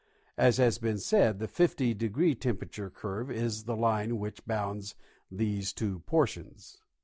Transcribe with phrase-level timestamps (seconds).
[0.39, 4.95] As has been said, the 50° temperature curve is the line which bounds
[5.29, 6.79] these two portions.